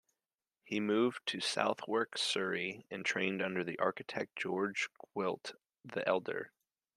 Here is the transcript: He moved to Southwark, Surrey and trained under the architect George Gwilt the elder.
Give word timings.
He 0.63 0.79
moved 0.79 1.27
to 1.27 1.39
Southwark, 1.39 2.17
Surrey 2.17 2.87
and 2.89 3.05
trained 3.05 3.39
under 3.39 3.63
the 3.63 3.77
architect 3.77 4.35
George 4.35 4.89
Gwilt 5.13 5.53
the 5.85 6.01
elder. 6.09 6.51